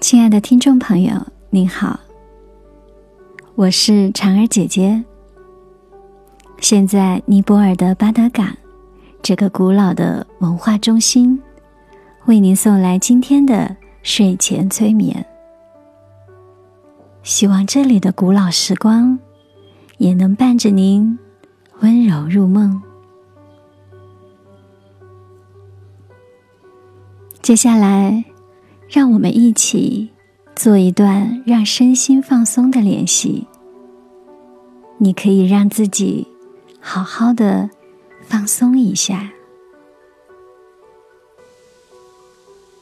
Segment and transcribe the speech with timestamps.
[0.00, 1.98] 亲爱的听众朋友，您好，
[3.56, 5.02] 我是婵儿姐姐。
[6.60, 8.46] 现在，尼泊尔的巴德港
[9.20, 11.42] 这个古老的文化中心，
[12.26, 15.26] 为您送来今天的睡前催眠。
[17.24, 19.18] 希望这里的古老时光
[19.96, 21.18] 也能伴着您
[21.80, 22.80] 温柔入梦。
[27.42, 28.24] 接下来。
[28.88, 30.08] 让我们一起
[30.56, 33.46] 做一段让身心放松的练习。
[34.96, 36.26] 你可以让自己
[36.80, 37.68] 好好的
[38.22, 39.30] 放松一下，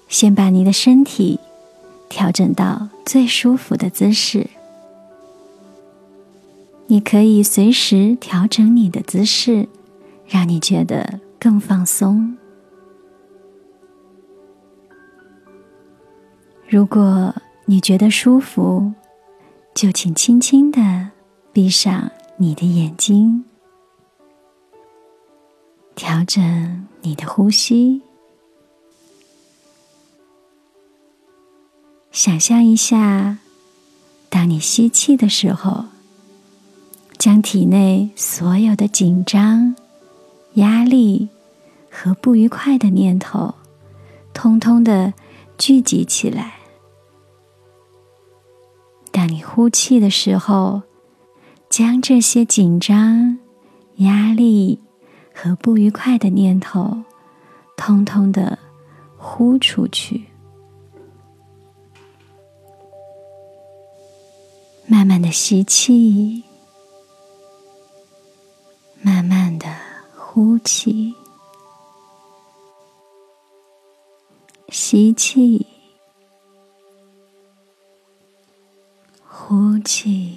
[0.09, 1.41] 先把你的身体
[2.09, 4.49] 调整到最舒服的姿势。
[6.87, 9.69] 你可以随时调整你的姿势，
[10.29, 12.37] 让你觉得更放松。
[16.69, 17.33] 如果
[17.65, 18.93] 你觉得舒服，
[19.73, 21.10] 就请轻轻的
[21.52, 23.45] 闭上你的眼睛，
[25.95, 28.02] 调整你的呼吸，
[32.10, 33.38] 想象一下，
[34.29, 35.85] 当你吸气的时候，
[37.16, 39.76] 将体内所有的紧张、
[40.54, 41.29] 压力
[41.88, 43.54] 和不愉快的念头，
[44.35, 45.15] 通通的
[45.57, 46.55] 聚集起来。
[49.17, 50.83] 当你呼气的时候，
[51.71, 53.39] 将这些紧张、
[53.95, 54.79] 压力
[55.33, 56.99] 和不愉快的念头，
[57.79, 58.59] 通通的
[59.17, 60.27] 呼出去。
[64.87, 66.44] 慢慢的吸气，
[69.00, 69.67] 慢慢的
[70.15, 71.15] 呼气，
[74.69, 75.67] 吸气。
[79.49, 80.37] 呼气，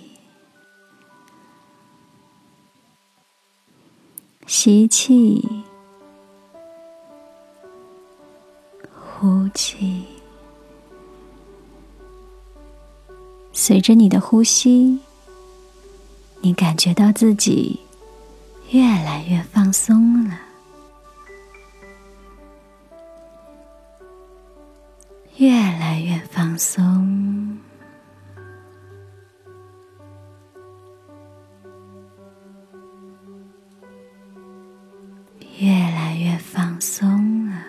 [4.45, 5.43] 吸气，
[8.93, 10.05] 呼气。
[13.51, 14.99] 随着你的呼吸，
[16.41, 17.79] 你感觉到自己
[18.69, 20.39] 越来越放松了，
[25.37, 27.48] 越来越放松。
[35.59, 37.61] 越来越放松了。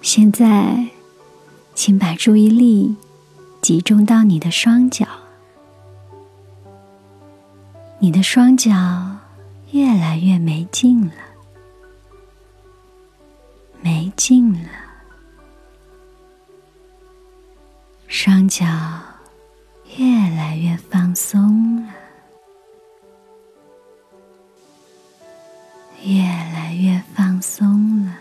[0.00, 0.86] 现在，
[1.74, 2.96] 请把注意力
[3.60, 5.06] 集中到你的双脚。
[7.98, 8.70] 你的双脚
[9.72, 11.12] 越来越没劲了，
[13.82, 14.68] 没劲了。
[18.44, 18.66] 双脚
[19.96, 21.94] 越来越放松了，
[26.02, 26.20] 越
[26.52, 28.14] 来越放松了。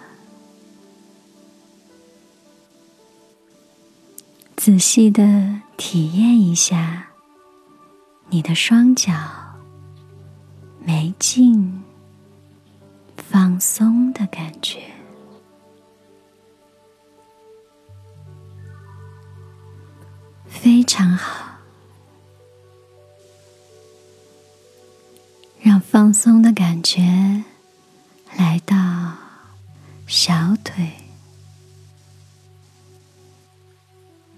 [4.56, 7.08] 仔细的体验一下
[8.30, 9.12] 你的双脚
[10.80, 11.84] 没劲、
[13.18, 14.93] 放松的感觉。
[20.64, 21.58] 非常好，
[25.60, 27.44] 让放松的感觉
[28.38, 28.76] 来到
[30.08, 30.90] 小腿、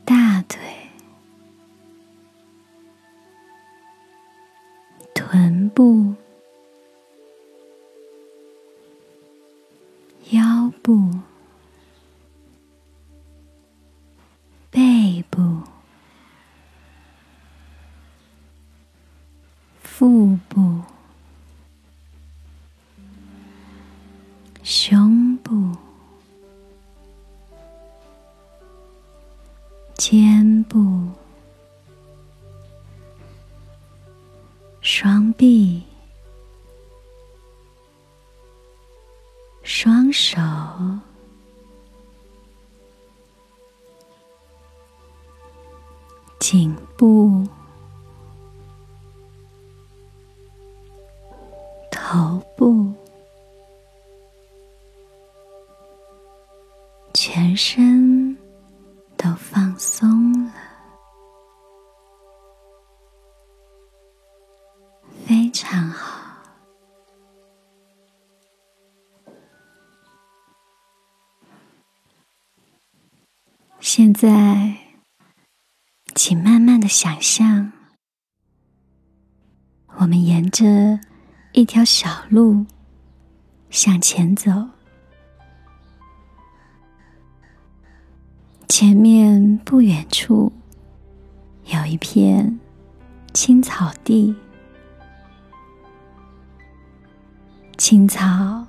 [0.04, 0.60] 大腿、
[5.14, 6.16] 臀部、
[10.32, 11.15] 腰部。
[30.08, 31.10] 肩部、
[34.80, 35.82] 双臂、
[39.64, 40.38] 双手、
[46.38, 47.55] 颈部。
[73.98, 74.76] 现在，
[76.16, 77.72] 请慢慢的想象，
[80.00, 81.00] 我们沿着
[81.54, 82.66] 一条小路
[83.70, 84.52] 向前走，
[88.68, 90.52] 前面不远处
[91.68, 92.60] 有一片
[93.34, 94.36] 青草地，
[97.78, 98.68] 青草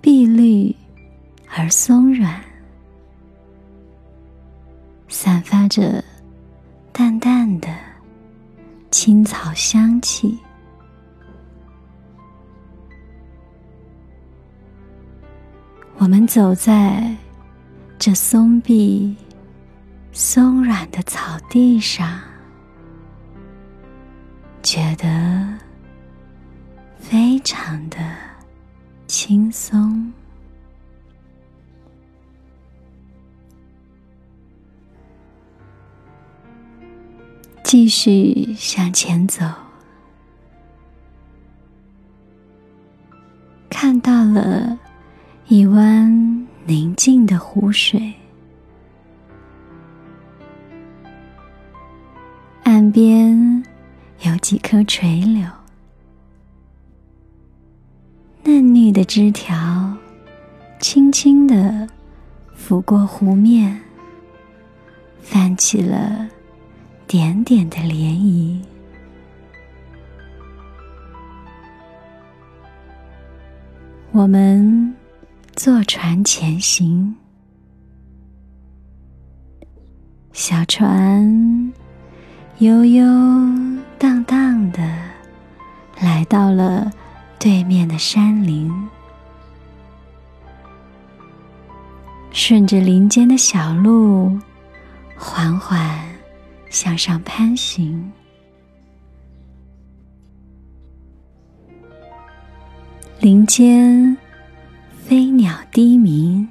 [0.00, 0.74] 碧绿
[1.46, 2.49] 而松软。
[5.12, 6.02] 散发着
[6.92, 7.68] 淡淡的
[8.92, 10.38] 青草香气。
[15.98, 17.14] 我们走在
[17.98, 19.14] 这松壁、
[20.12, 22.18] 松软的草地上，
[24.62, 25.58] 觉得
[26.98, 27.98] 非常的
[29.08, 30.10] 轻松。
[37.72, 39.46] 继续向前走，
[43.68, 44.76] 看到了
[45.46, 48.12] 一湾宁静的湖水，
[52.64, 53.62] 岸边
[54.22, 55.46] 有几棵垂柳，
[58.42, 59.96] 嫩绿的枝条
[60.80, 61.88] 轻轻的
[62.52, 63.80] 拂过湖面，
[65.22, 66.28] 泛起了。
[67.10, 68.60] 点点的涟漪，
[74.12, 74.94] 我们
[75.56, 77.12] 坐船前行，
[80.32, 81.72] 小船
[82.58, 83.04] 悠悠
[83.98, 84.80] 荡荡的
[86.00, 86.92] 来到了
[87.40, 88.72] 对面的山林，
[92.30, 94.38] 顺着林间的小路，
[95.16, 96.09] 缓缓。
[96.70, 98.10] 向上攀行，
[103.18, 104.16] 林间
[105.04, 106.48] 飞鸟低鸣，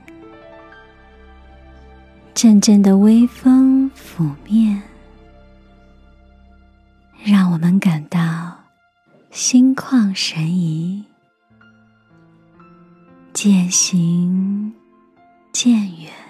[2.33, 4.81] 阵阵的微风拂面，
[7.23, 8.55] 让我们感到
[9.31, 11.03] 心旷神怡，
[13.31, 14.73] 渐行
[15.53, 16.28] 渐远。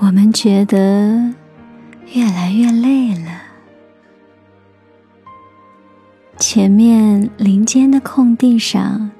[0.00, 1.34] 我们觉得
[2.14, 3.42] 越来越累了。
[6.38, 9.10] 前面林间的空地上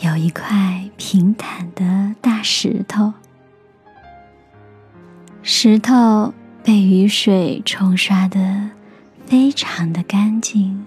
[0.00, 3.12] 有一块平坦的大石头，
[5.42, 6.32] 石头
[6.64, 8.70] 被雨水冲刷的
[9.26, 10.86] 非常的干净。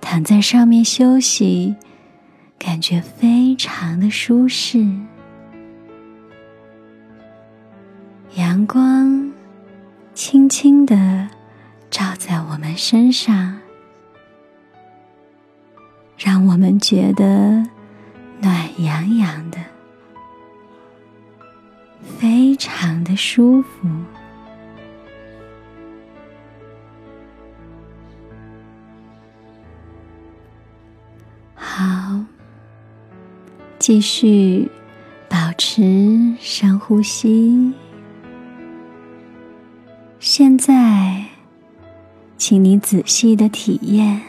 [0.00, 1.74] 躺在上面休息，
[2.56, 4.86] 感觉非常的舒适。
[8.34, 9.30] 阳光
[10.14, 11.28] 轻轻的
[11.90, 13.60] 照在我们身上，
[16.16, 17.62] 让我们觉得
[18.40, 19.58] 暖洋洋的，
[22.18, 23.88] 非常的舒服。
[31.54, 32.18] 好，
[33.78, 34.70] 继续
[35.28, 37.74] 保持深呼吸。
[40.34, 41.26] 现在，
[42.38, 44.22] 请你仔细的体验，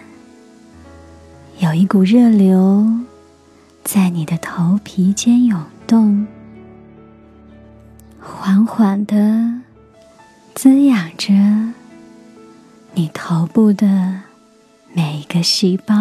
[1.59, 2.85] 有一股热流
[3.85, 6.27] 在你的头皮间涌动，
[8.19, 9.61] 缓缓的
[10.53, 11.31] 滋养着
[12.93, 14.23] 你头部的
[14.93, 15.95] 每一个细胞，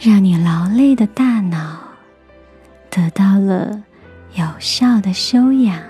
[0.00, 1.78] 让你劳累的大脑
[2.90, 3.84] 得到了
[4.34, 5.80] 有效的休养。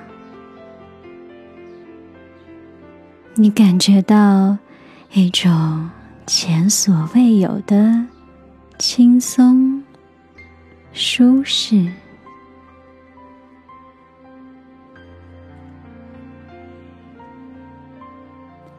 [3.40, 4.58] 你感觉到
[5.14, 5.88] 一种
[6.26, 8.04] 前所未有的
[8.78, 9.82] 轻松、
[10.92, 11.90] 舒适。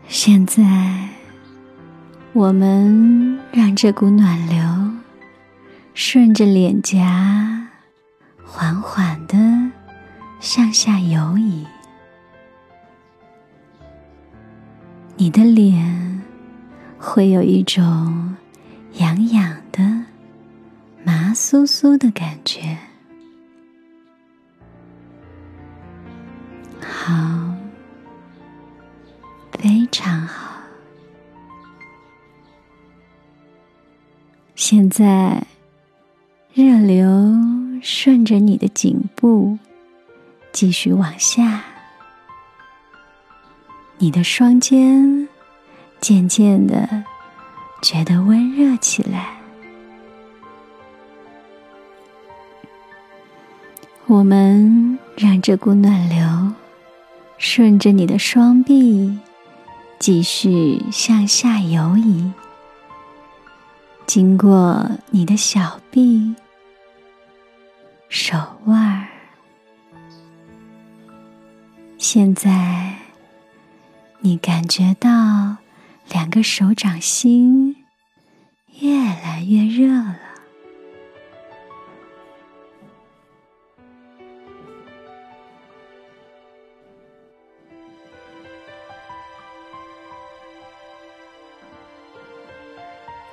[0.07, 1.09] 现在，
[2.31, 4.61] 我们让这股暖流
[5.95, 7.67] 顺着脸颊
[8.45, 9.35] 缓缓的
[10.39, 11.65] 向下游移。
[15.21, 16.19] 你的脸
[16.97, 18.35] 会有一种
[18.93, 19.83] 痒痒的、
[21.03, 22.75] 麻酥酥的感觉。
[26.81, 27.53] 好，
[29.51, 30.59] 非常好。
[34.55, 35.45] 现在，
[36.51, 37.05] 热流
[37.83, 39.59] 顺着你的颈部
[40.51, 41.63] 继续往下，
[44.03, 45.29] 你的双肩
[45.99, 47.03] 渐渐的
[47.83, 49.37] 觉得温热起来。
[54.07, 56.51] 我们让这股暖流
[57.37, 59.19] 顺着你的双臂
[59.99, 62.31] 继续向下游移。
[64.07, 66.33] 经过你的小臂、
[68.09, 69.07] 手腕，
[71.99, 72.95] 现在
[74.23, 75.09] 你感觉到
[76.09, 77.75] 两个手掌心
[78.79, 80.19] 越来越热了。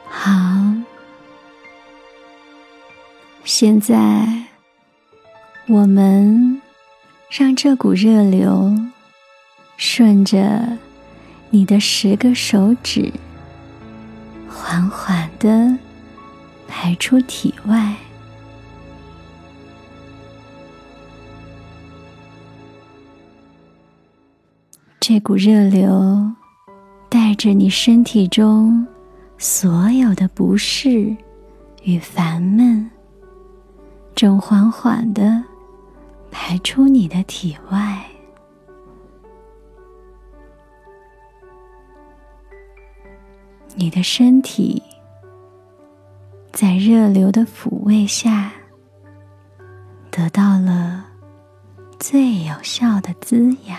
[0.08, 0.30] 好。
[3.44, 4.44] 现在，
[5.66, 6.60] 我们
[7.30, 8.74] 让这股热流
[9.78, 10.76] 顺着
[11.50, 13.12] 你的十个手指，
[14.48, 15.78] 缓缓的
[16.66, 17.94] 排出体外。
[24.98, 26.28] 这股热流
[27.08, 28.84] 带着你身体中
[29.38, 31.16] 所有的不适
[31.84, 32.90] 与烦闷。
[34.16, 35.40] 正缓缓的
[36.32, 38.04] 排出你的体外，
[43.80, 44.82] 你的身体
[46.52, 48.50] 在热流的抚慰下
[50.10, 51.06] 得到了
[52.00, 53.78] 最有效的滋养，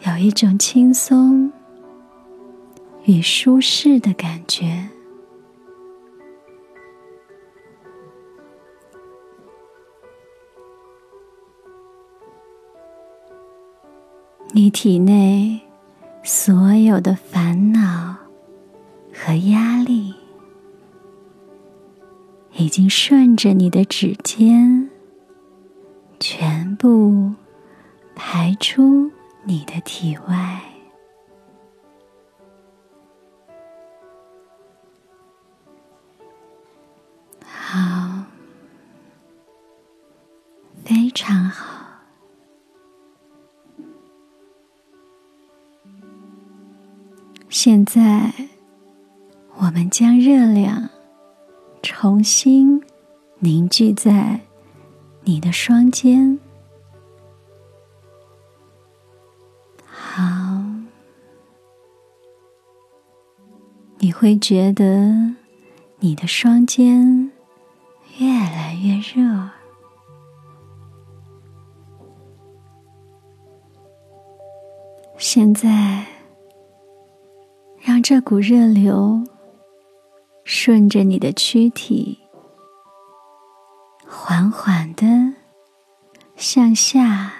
[0.00, 1.50] 有一种轻松。
[3.04, 4.86] 与舒适的感觉，
[14.52, 15.60] 你体内
[16.22, 18.16] 所有的烦恼
[19.12, 20.14] 和压力，
[22.56, 24.88] 已经顺着你的指尖，
[26.18, 27.32] 全部
[28.14, 29.10] 排出
[29.44, 30.60] 你的体外。
[47.50, 48.32] 现在，
[49.56, 50.88] 我们将热量
[51.82, 52.80] 重新
[53.38, 54.38] 凝聚在
[55.22, 56.38] 你的双肩。
[59.86, 60.22] 好，
[63.98, 65.34] 你会觉得
[65.98, 67.32] 你的双肩
[68.18, 69.48] 越来越热。
[75.16, 76.06] 现在，
[78.08, 79.22] 这股热流
[80.42, 82.18] 顺着你的躯体，
[84.06, 85.04] 缓缓的
[86.34, 87.30] 向下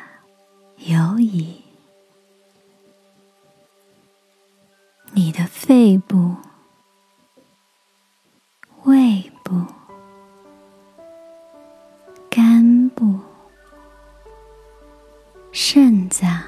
[0.77, 1.65] 游移。
[5.13, 6.37] 你的肺部、
[8.83, 9.65] 胃部、
[12.29, 13.19] 肝部、
[15.51, 16.43] 肾脏。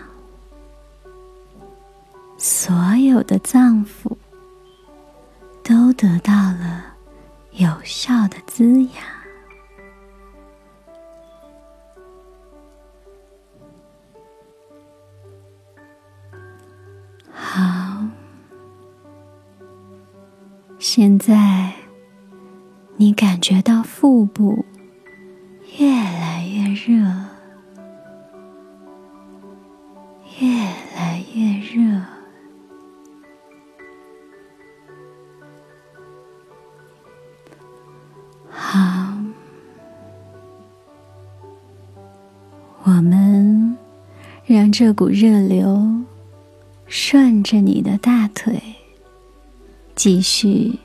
[2.42, 4.09] 所有的脏腑
[6.00, 6.82] 得到了
[7.50, 8.92] 有效的滋养。
[17.30, 18.02] 好，
[20.78, 21.70] 现在
[22.96, 24.64] 你感觉到腹部
[25.78, 27.19] 越来越热。
[44.70, 46.04] 这股热流
[46.86, 48.60] 顺着你的大腿
[49.94, 50.78] 继续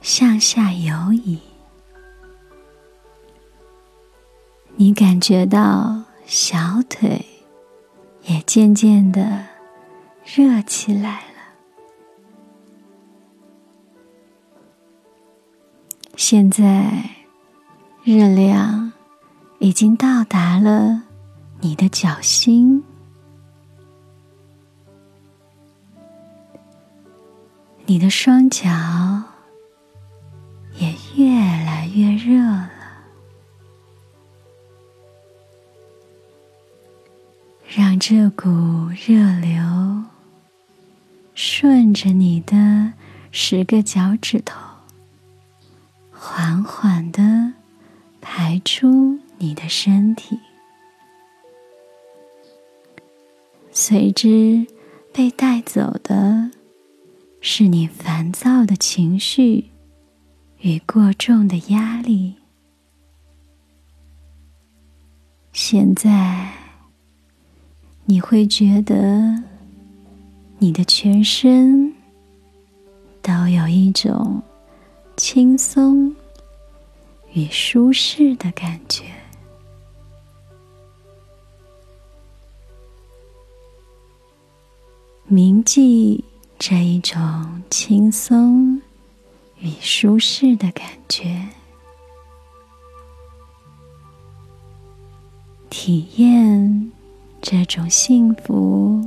[0.00, 1.38] 向下游移，
[4.76, 7.24] 你感觉到小腿
[8.22, 9.44] 也渐渐的
[10.24, 11.34] 热起来了。
[16.16, 17.10] 现在，
[18.02, 18.92] 热量
[19.58, 21.02] 已经到达了
[21.60, 22.82] 你的脚心，
[27.86, 28.68] 你的双脚
[30.76, 31.30] 也越
[31.64, 32.70] 来越热了，
[37.68, 38.48] 让这股
[39.06, 40.02] 热流
[41.34, 42.94] 顺着你的
[43.30, 44.58] 十个脚趾头，
[46.10, 47.52] 缓缓的。
[48.26, 50.40] 排出你的身体，
[53.70, 54.66] 随之
[55.12, 56.50] 被带走的
[57.46, 59.70] 是你烦躁的情绪
[60.60, 62.34] 与过重的压力。
[65.52, 66.50] 现在，
[68.06, 69.42] 你会觉得
[70.58, 71.92] 你的全身
[73.20, 74.42] 都有一种
[75.14, 76.16] 轻松。
[77.34, 79.04] 与舒适的感觉，
[85.26, 86.24] 铭记
[86.66, 88.80] 这一种轻松
[89.58, 91.46] 与舒适的感觉，
[95.68, 96.90] 体验
[97.42, 98.98] 这种幸福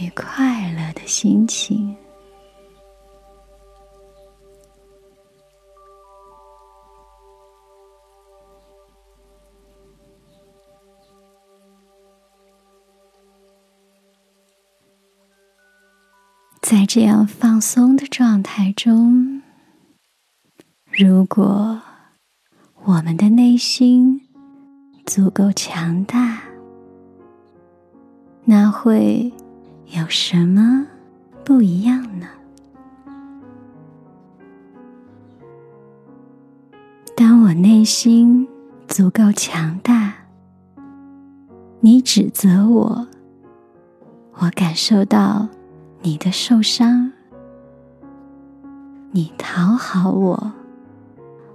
[0.00, 1.94] 与快乐的心情。
[16.98, 19.42] 这样放松的状态中，
[20.90, 21.78] 如果
[22.84, 24.22] 我们的内心
[25.04, 26.40] 足够强大，
[28.46, 29.30] 那会
[29.88, 30.86] 有什么
[31.44, 32.26] 不一样呢？
[37.14, 38.48] 当我内心
[38.88, 40.14] 足够强大，
[41.80, 43.06] 你指责我，
[44.36, 45.46] 我感受到。
[46.06, 47.10] 你的受伤，
[49.10, 50.52] 你讨好我，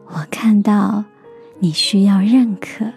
[0.07, 1.05] 我看到
[1.59, 2.91] 你需要认可；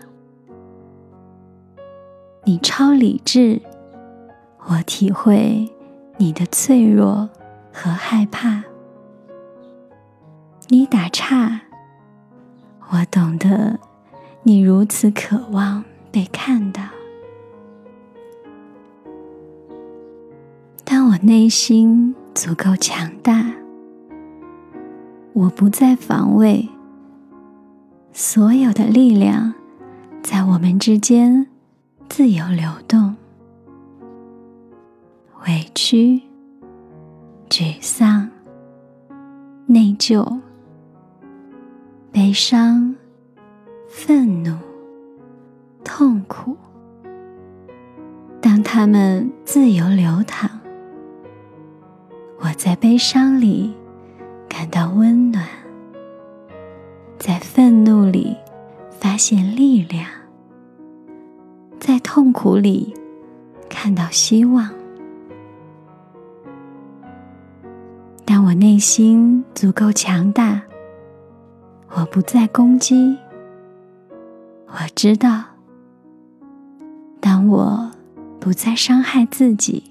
[2.42, 3.62] 你超理智，
[4.66, 5.70] 我体会
[6.16, 7.30] 你的脆弱
[7.72, 8.64] 和害怕；
[10.66, 11.60] 你打岔，
[12.90, 13.78] 我懂得
[14.42, 16.82] 你如此渴望被看到。
[21.26, 23.46] 内心足够强大，
[25.32, 26.68] 我不再防卫，
[28.12, 29.54] 所有的力量
[30.22, 31.46] 在我们之间
[32.10, 33.16] 自由流动。
[35.46, 36.20] 委屈、
[37.48, 38.28] 沮丧、
[39.64, 40.40] 内疚、
[42.12, 42.94] 悲伤、
[43.88, 44.54] 愤怒、
[45.82, 46.54] 痛苦，
[48.42, 50.50] 当他们自由流淌。
[52.56, 53.74] 在悲伤里
[54.48, 55.44] 感到温暖，
[57.18, 58.36] 在愤怒里
[58.90, 60.06] 发现力量，
[61.78, 62.94] 在痛苦里
[63.68, 64.70] 看到希望。
[68.24, 70.62] 当我内心足够强大，
[71.90, 73.18] 我不再攻击。
[74.68, 75.44] 我知道，
[77.20, 77.90] 当我
[78.40, 79.82] 不再伤害自己，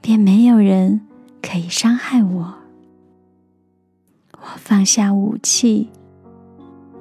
[0.00, 1.00] 便没有人。
[1.46, 2.54] 可以伤害我。
[4.32, 5.90] 我放下武器，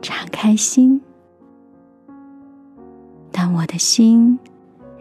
[0.01, 1.01] 敞开心。
[3.31, 4.37] 当我的心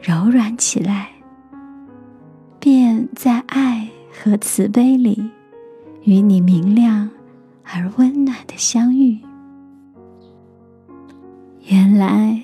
[0.00, 1.10] 柔软起来，
[2.60, 5.30] 便在爱和慈悲里
[6.04, 7.10] 与你明亮
[7.64, 9.18] 而温暖的相遇。
[11.66, 12.40] 原来，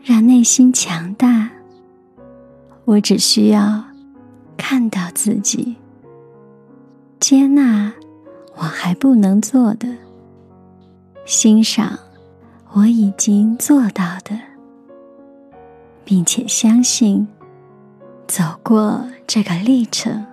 [0.00, 1.50] 让内心强大，
[2.84, 3.91] 我只需要。
[4.64, 5.74] 看到自己，
[7.18, 7.92] 接纳
[8.54, 9.88] 我还不能做的，
[11.26, 11.98] 欣赏
[12.72, 14.38] 我已经做到的，
[16.04, 17.26] 并且相信
[18.28, 20.24] 走过这个历程，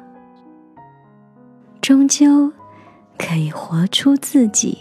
[1.82, 2.54] 终究
[3.18, 4.78] 可以活出自己，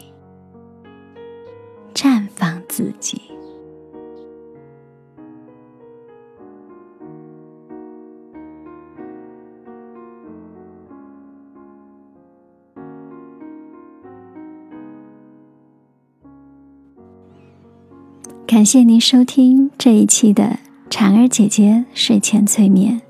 [1.95, 3.23] 绽放自己。
[18.69, 20.59] 谢您收听这一期的
[20.91, 23.01] 婵儿姐姐睡前催眠。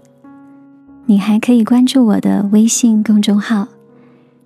[1.07, 3.67] 你还可以关注我的微信公众号，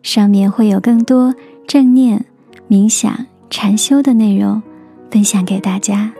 [0.02, 1.34] 上面会有更多
[1.68, 2.24] 正念、
[2.66, 4.62] 冥想、禅修的内容
[5.10, 6.10] 分享给大家，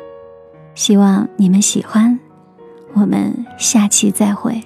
[0.74, 2.20] 希望你们喜欢。
[2.92, 4.62] 我们下期再会。